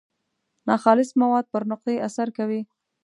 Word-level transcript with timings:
ناخالص 0.67 1.09
مواد 1.21 1.45
پر 1.53 1.61
نقطې 1.71 1.95
اثر 2.07 2.27
کوي. 2.37 2.61